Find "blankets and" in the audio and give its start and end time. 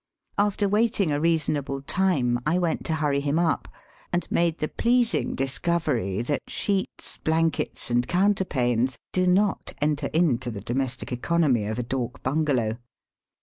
7.19-8.07